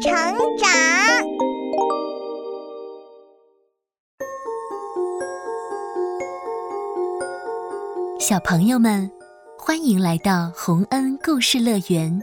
[0.00, 0.12] 成
[0.56, 0.70] 长。
[8.18, 9.10] 小朋友们，
[9.58, 12.22] 欢迎来到洪恩故事乐园。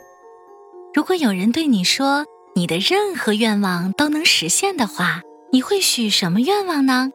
[0.91, 7.11] 如果有人对你说你的任何愿望都能实现的话，你会许什么愿望呢？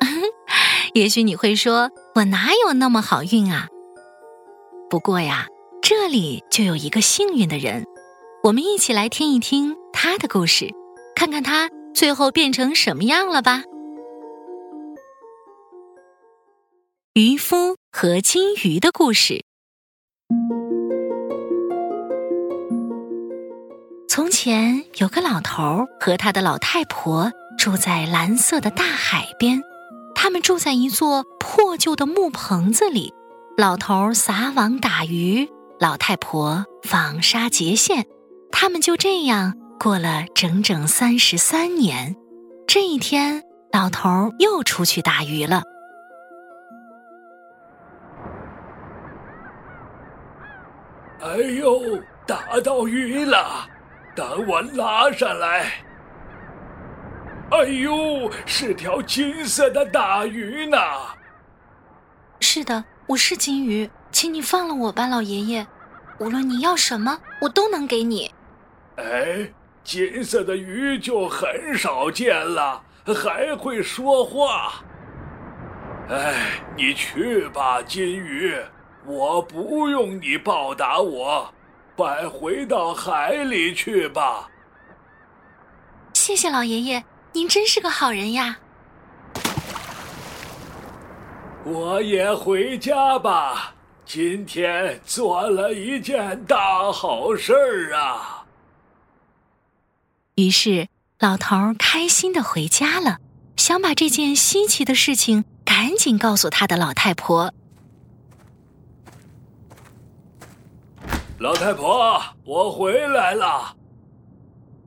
[0.92, 3.68] 也许你会说：“我哪有那么好运啊？”
[4.90, 5.46] 不过呀，
[5.80, 7.86] 这里就有一个幸运的人，
[8.46, 10.72] 我们一起来听一听他的故事，
[11.16, 13.64] 看看他最后变成什么样了吧。
[17.14, 19.44] 渔夫和金鱼的故事。
[24.08, 29.60] 从前有个老头和他的老太婆住在蓝色的大海边，
[30.14, 33.12] 他们住在一座破旧的木棚子里。
[33.56, 35.48] 老头撒网打鱼，
[35.80, 38.06] 老太婆纺纱结线，
[38.50, 42.16] 他们就这样过了整整三十三年。
[42.66, 45.62] 这一天，老头又出去打鱼了。
[51.20, 53.66] 哎呦，打到鱼了！
[54.14, 55.84] 等我拉上来。
[57.50, 60.78] 哎呦，是条金色的大鱼呢！
[62.40, 62.84] 是的。
[63.08, 65.64] 我是金鱼，请你放了我吧，老爷爷。
[66.18, 68.34] 无论你要什么，我都能给你。
[68.96, 69.48] 哎，
[69.84, 72.82] 金色的鱼就很少见了，
[73.14, 74.82] 还会说话。
[76.08, 78.54] 哎，你去吧，金鱼，
[79.04, 81.52] 我不用你报答我，
[81.96, 84.48] 快回到海里去吧。
[86.14, 88.56] 谢谢老爷爷，您真是个好人呀。
[91.64, 93.74] 我也回家吧，
[94.04, 98.35] 今天做了一件大好事儿啊！
[100.36, 100.88] 于是
[101.18, 103.20] 老头儿开心的回家了，
[103.56, 107.54] 想把这件稀奇的事情赶紧告诉他的老太婆。
[111.38, 113.76] 老太婆，我回来了。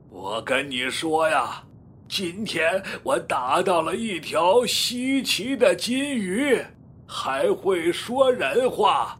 [0.08, 1.64] 我跟你说呀。
[2.08, 6.60] 今天我打到了一条稀奇的金鱼，
[7.06, 9.16] 还会说人话。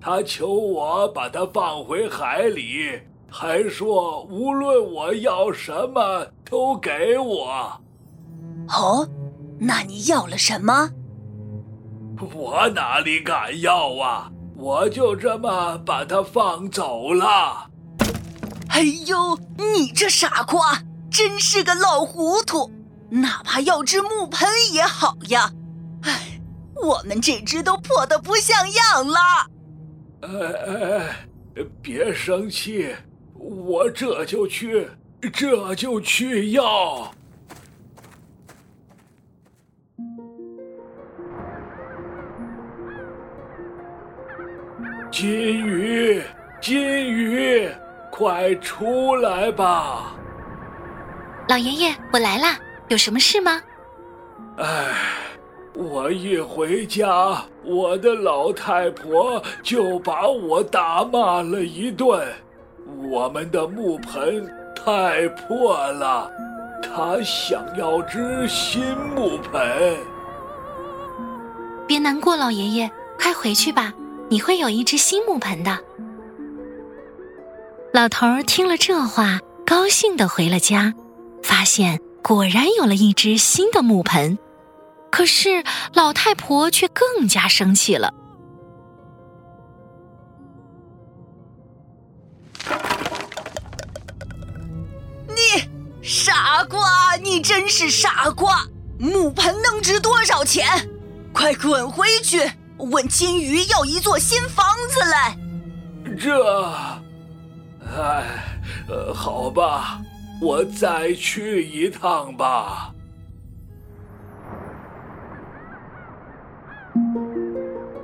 [0.00, 3.00] 他求我把它放回海里，
[3.36, 7.80] 还说无论我要什么都给我。
[8.68, 9.08] 哦，
[9.58, 10.88] 那你要了什么？
[12.32, 14.30] 我哪里敢要啊！
[14.56, 17.68] 我就这么把它放走了。
[18.68, 20.80] 哎呦，你这傻瓜！
[21.10, 22.70] 真是个老糊涂，
[23.10, 25.50] 哪怕要只木盆也好呀！
[26.02, 26.40] 哎，
[26.76, 29.18] 我们这只都破的不像样了。
[30.20, 30.28] 哎
[30.68, 30.98] 哎
[31.56, 32.94] 哎，别生气，
[33.44, 34.88] 我这就去，
[35.34, 37.12] 这就去要。
[45.10, 46.22] 金鱼，
[46.58, 47.68] 金鱼，
[48.10, 50.16] 快出来吧！
[51.50, 53.60] 老爷爷，我来啦，有什么事吗？
[54.56, 54.88] 哎，
[55.74, 62.26] 我一回家，我的老太婆就把我打骂了一顿。
[63.10, 66.30] 我们的木盆太破了，
[66.82, 68.82] 他想要只新
[69.14, 69.96] 木盆。
[71.86, 73.92] 别难过，老爷爷，快回去吧，
[74.28, 75.78] 你会有一只新木盆的。
[77.92, 80.94] 老头儿听了这话，高兴的回了家。
[81.42, 84.38] 发现果然有了一只新的木盆，
[85.10, 85.62] 可是
[85.92, 88.12] 老太婆却更加生气了。
[96.06, 98.66] 傻瓜，你真是傻瓜！
[98.98, 100.66] 木盆能值多少钱？
[101.32, 102.42] 快滚回去，
[102.76, 105.34] 问金鱼要一座新房子来。
[106.20, 106.62] 这，
[107.96, 108.22] 哎，
[108.86, 109.98] 呃，好吧。
[110.42, 112.92] 我再去一趟吧，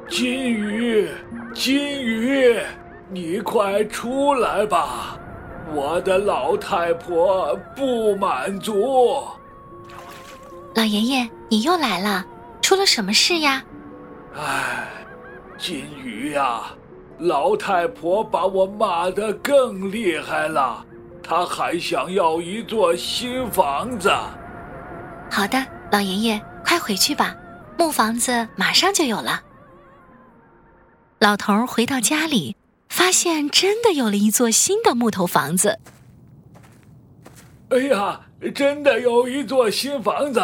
[0.09, 1.07] 金鱼，
[1.55, 2.59] 金鱼，
[3.11, 5.20] 你快出来吧！
[5.73, 9.23] 我的老太婆不满足。
[10.75, 12.25] 老爷爷，你又来了，
[12.61, 13.63] 出了什么事呀？
[14.35, 14.89] 唉，
[15.59, 16.63] 金鱼呀，
[17.19, 20.85] 老太婆把我骂得更厉害了。
[21.23, 24.11] 她还想要一座新房子。
[25.31, 27.37] 好的，老爷爷，快回去吧，
[27.79, 29.41] 木房子马上就有了。
[31.19, 32.57] 老头回到家里，
[32.91, 35.79] 发现真的有了一座新的木头房子，
[37.71, 38.21] 哎呀，
[38.53, 40.43] 真的有一座新房子，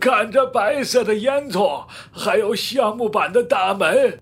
[0.00, 4.20] 看着白色的烟囱，还有橡木板的大门。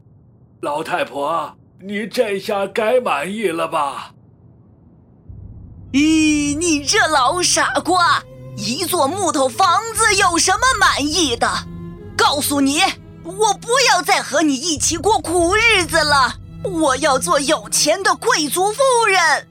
[0.61, 4.13] 老太婆，你这下该满意了吧？
[5.93, 8.23] 咦，你这老傻瓜，
[8.57, 11.49] 一座木头房子有什么满意的？
[12.17, 12.81] 告诉你，
[13.25, 19.47] 我不要再和你一起过苦日子了，我要做有钱的贵族夫人。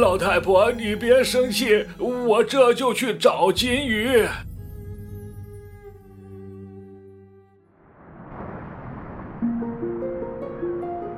[0.00, 4.26] 老太婆，你别生气，我这就去找金鱼。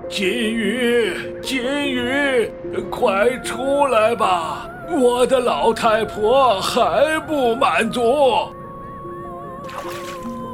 [0.09, 1.13] 金鱼，
[1.43, 2.49] 金鱼，
[2.91, 4.69] 快出来吧！
[4.89, 8.01] 我的老太婆还不满足。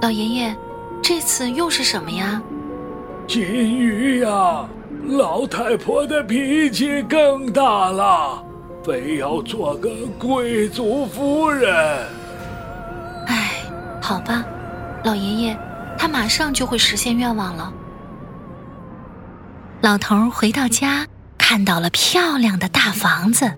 [0.00, 0.56] 老爷爷，
[1.02, 2.40] 这次又是什么呀？
[3.30, 4.68] 金鱼呀！
[5.06, 8.44] 老太婆的脾气更大了，
[8.84, 9.88] 非要做个
[10.18, 11.72] 贵族夫人。
[13.28, 13.62] 唉，
[14.02, 14.44] 好吧，
[15.04, 15.56] 老爷爷，
[15.96, 17.72] 他马上就会实现愿望了。
[19.80, 21.06] 老头回到家，
[21.38, 23.52] 看到了漂亮的大房子，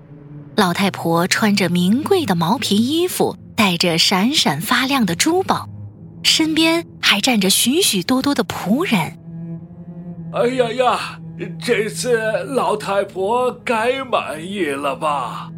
[0.54, 5.66] 老太婆穿着名贵的毛皮衣服，戴着闪闪发亮的珠宝，
[6.22, 9.16] 身边还站着许许多多的仆人。
[10.32, 11.19] 哎呀呀！
[11.61, 15.50] 这次老太婆该满意了吧？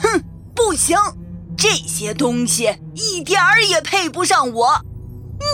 [0.00, 0.22] 哼，
[0.54, 0.96] 不行，
[1.56, 4.68] 这些东西一点儿也配不上我。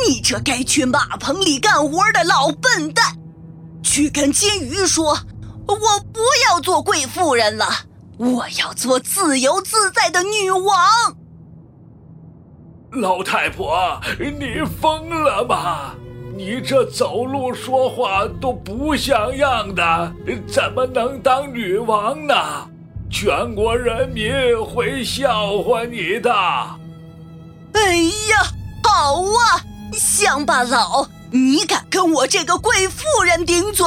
[0.06, 3.16] 你这该去马棚里干活的老笨蛋，
[3.82, 5.18] 去跟金鱼说，
[5.66, 5.76] 我
[6.12, 7.66] 不要做贵妇人了，
[8.18, 10.76] 我要做自由自在的女王。
[12.92, 15.94] 老太婆，你疯了吗？
[16.34, 20.12] 你这走路说话都不像样的，
[20.46, 22.34] 怎么能当女王呢？
[23.10, 24.32] 全国人民
[24.64, 26.32] 会笑话你的。
[27.74, 27.96] 哎
[28.30, 28.38] 呀，
[28.82, 29.60] 好啊，
[29.92, 33.86] 乡巴佬，你敢跟我这个贵妇人顶嘴？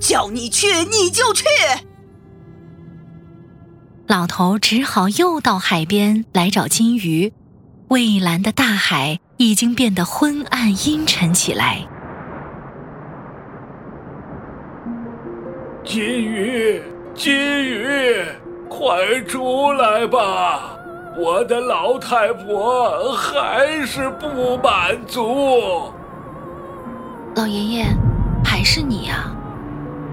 [0.00, 1.44] 叫你去你就去。
[4.06, 7.32] 老头只好又到海边来找金鱼。
[7.88, 11.86] 蔚蓝的大海已经变得昏暗阴沉起来。
[15.82, 16.82] 金鱼，
[17.14, 18.22] 金鱼，
[18.68, 20.76] 快出来吧！
[21.18, 25.90] 我的老太婆还是不满足。
[27.36, 27.86] 老爷爷，
[28.44, 29.34] 还是你呀？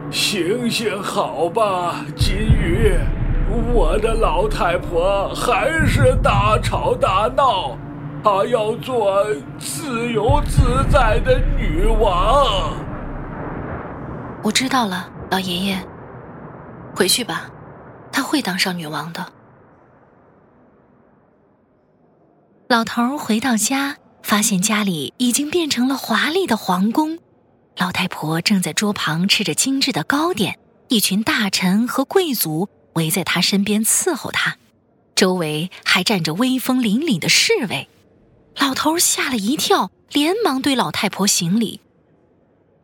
[0.09, 2.93] 行行好吧，金鱼。
[3.73, 7.77] 我的老太婆还是大吵大闹，
[8.23, 9.23] 她要做
[9.59, 12.73] 自由自在的女王。
[14.43, 15.77] 我知道了，老爷爷，
[16.95, 17.49] 回去吧，
[18.11, 19.25] 她会当上女王的。
[22.67, 27.19] 老头回到家，发现家里已经变成了华丽的皇宫，
[27.77, 30.57] 老太婆正在桌旁吃着精致的糕点，
[30.87, 32.67] 一群大臣和贵族。
[32.95, 34.57] 围在他身边伺候他，
[35.15, 37.87] 周围还站着威风凛凛的侍卫。
[38.57, 41.81] 老头吓了一跳，连忙对老太婆行礼：“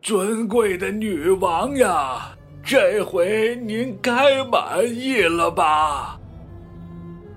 [0.02, 6.18] 尊贵的女王呀，这回您该满意了吧？”“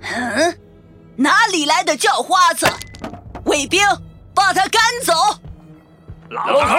[0.03, 0.57] 嗯，
[1.15, 2.67] 哪里来的叫花子？
[3.45, 3.79] 卫兵，
[4.33, 5.13] 把他赶走
[6.29, 6.75] ！”“老头，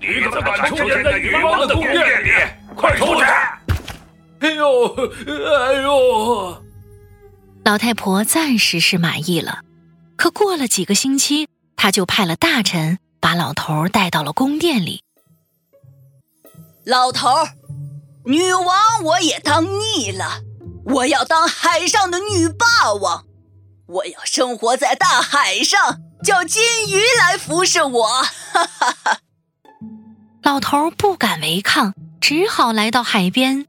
[0.00, 2.30] 你怎么敢出现在女王的宫殿里？
[4.88, 6.62] 快出去！”哎呦，哎呦！
[7.64, 9.60] 老太婆暂时是满意了，
[10.16, 15.02] 可过了几个星期，她就派了大臣把老头带到了宫殿里。
[16.84, 17.28] 老头，
[18.26, 20.42] 女王我也当腻了，
[20.84, 23.24] 我要当海上的女霸王，
[23.86, 28.06] 我要生活在大海上，叫金鱼来服侍我。
[28.06, 29.18] 哈哈哈！
[30.42, 33.66] 老头不敢违抗，只好来到海边。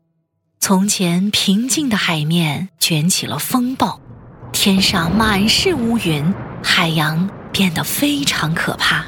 [0.67, 4.01] 从前平静的海面卷起了风暴，
[4.51, 9.05] 天上满是乌云，海洋变得非常可怕。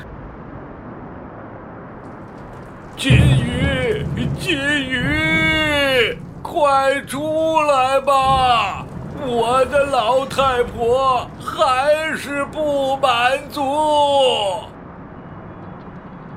[2.95, 4.05] 金鱼，
[4.39, 8.85] 金鱼，快出来吧！
[9.25, 13.09] 我的老太婆还是不满
[13.49, 13.63] 足。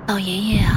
[0.07, 0.70] 老爷爷啊！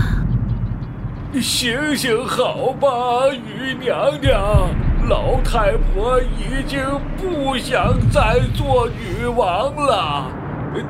[1.42, 4.70] 行行好吧，鱼娘娘，
[5.10, 6.80] 老太婆已经
[7.18, 10.32] 不想再做女王了，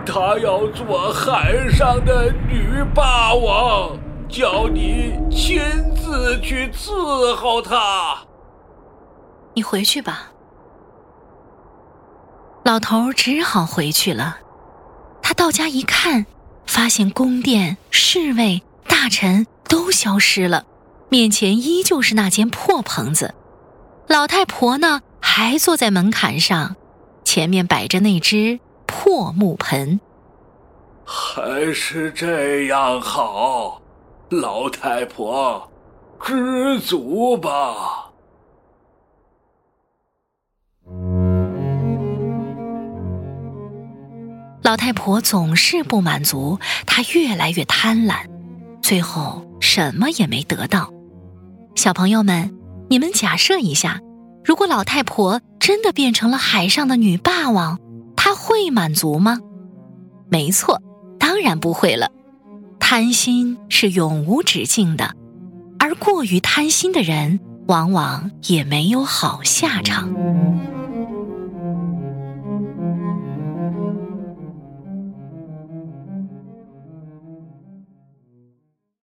[0.05, 3.97] 她要做海上的女霸王，
[4.27, 5.61] 叫你亲
[5.95, 8.17] 自去伺候她。
[9.55, 10.31] 你回去吧，
[12.65, 14.37] 老头只好回去了。
[15.21, 16.25] 他到家一看，
[16.65, 20.67] 发现宫殿、侍卫、大臣都消失了，
[21.09, 23.33] 面前依旧是那间破棚子。
[24.05, 26.75] 老太婆呢，还坐在门槛上，
[27.23, 29.99] 前面摆着那只破木盆。
[31.03, 33.81] 还是这样好，
[34.29, 35.67] 老太婆，
[36.23, 38.11] 知足吧。
[44.61, 48.17] 老太婆总是不满足，她越来越贪婪，
[48.83, 50.91] 最后什么也没得到。
[51.73, 52.53] 小朋友们，
[52.89, 54.01] 你们假设一下，
[54.43, 57.79] 如果老太婆真的变成了海上的女霸王，
[58.17, 59.39] 她会满足吗？
[60.29, 60.81] 没错，
[61.17, 62.11] 当然不会了。
[62.77, 65.15] 贪心是永无止境的，
[65.79, 70.13] 而过于贪心的人，往往也没有好下场。